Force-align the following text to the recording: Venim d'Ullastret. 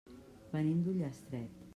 Venim 0.55 0.79
d'Ullastret. 0.87 1.61